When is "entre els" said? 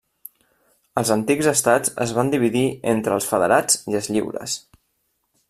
2.95-3.29